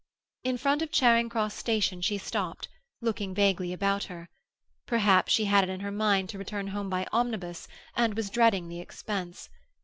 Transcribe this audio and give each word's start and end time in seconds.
In 0.43 0.57
front 0.57 0.81
of 0.81 0.89
Charing 0.89 1.29
Cross 1.29 1.53
Station 1.53 2.01
she 2.01 2.17
stopped, 2.17 2.67
looking 3.01 3.35
vaguely 3.35 3.71
about 3.71 4.05
her. 4.05 4.29
Perhaps 4.87 5.31
she 5.31 5.45
had 5.45 5.63
it 5.63 5.69
in 5.69 5.81
her 5.81 5.91
mind 5.91 6.29
to 6.29 6.39
return 6.39 6.69
home 6.69 6.89
by 6.89 7.05
omnibus, 7.13 7.67
and 7.95 8.15
was 8.15 8.31
dreading 8.31 8.67
the 8.67 8.79
expense. 8.81 9.47